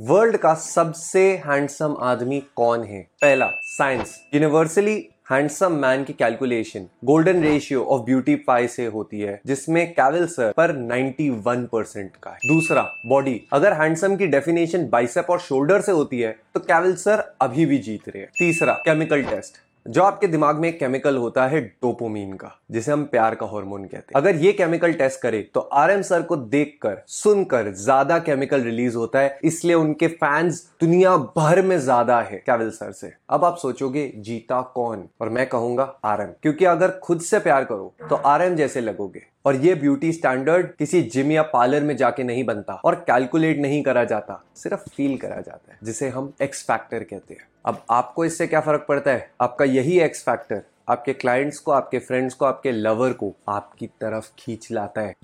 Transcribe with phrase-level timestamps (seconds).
[0.00, 3.00] World का सबसे handsome आदमी कौन है?
[3.22, 4.94] पहला, साइंस। यूनिवर्सली
[5.30, 10.52] हैंडसम मैन की calculation golden ratio of beauty pi से होती है, जिसमें कैवल सर
[10.52, 15.92] पर 91 परसेंट का है। दूसरा बॉडी अगर हैंडसम की डेफिनेशन बाइसेप और शोल्डर से
[15.92, 20.26] होती है तो कैवल सर अभी भी जीत रहे हैं। तीसरा केमिकल टेस्ट जो आपके
[20.26, 24.36] दिमाग में केमिकल होता है डोपोमीन का, जिसे हम प्यार का हार्मोन कहते हैं। अगर
[24.36, 29.20] ये केमिकल टेस्ट करे तो आर एम सर को देखकर, सुनकर ज़्यादा केमिकल रिलीज़ होता
[29.20, 34.06] है, इसलिए उनके फैंस दुनिया भर में ज़्यादा है कैविल सर से। अब आप सोचोगे,
[34.18, 35.08] जीता कौन?
[35.20, 38.80] और मैं कहूँगा आर एम क्योंकि अगर खुद से प्यार करो तो आर एम जैसे
[38.80, 43.58] लगोगे। और ये ब्यूटी स्टैंडर्ड किसी जिम या पार्लर में जाके नहीं बनता, और कैलकुलेट
[43.58, 47.82] नहीं करा जाता, सिर्फ़ फील करा जाता है, जिसे हम एक्स फैक्टर कहते हैं। अब
[47.90, 49.30] आपको इससे क्या फ़र्क पड़ता है?
[49.40, 54.30] आपका यही एक्स फैक्टर आपके क्लाइंट्स को, आपके फ्रेंड्स को, आपके लवर को आपकी तरफ़
[54.38, 55.14] खींच लाता है।